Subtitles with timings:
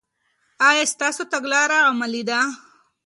[0.69, 2.39] آیا ستاسو تګلاره عملي ده؟